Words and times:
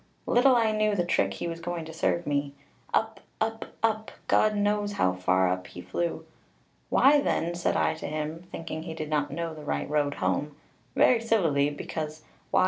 Little 0.25 0.55
I 0.55 0.71
knew 0.71 0.95
the 0.95 1.05
trick 1.05 1.35
he 1.35 1.47
was 1.47 1.59
going 1.59 1.85
to 1.85 1.93
serve 1.93 2.25
me. 2.25 2.55
Up 2.91 3.19
up 3.39 3.65
up, 3.83 4.09
God 4.27 4.55
knows 4.55 4.93
how 4.93 5.13
far 5.13 5.47
up 5.49 5.67
he 5.67 5.79
flew. 5.79 6.25
'Why 6.89 7.21
then,' 7.21 7.53
said 7.53 7.77
I 7.77 7.93
to 7.93 8.07
him 8.07 8.41
thinking 8.51 8.81
he 8.81 8.95
did 8.95 9.11
not 9.11 9.29
know 9.29 9.53
the 9.53 9.63
right 9.63 9.87
road 9.87 10.15
home 10.15 10.55
very 10.95 11.21
civilly, 11.21 11.69
because 11.69 12.23
why? 12.49 12.59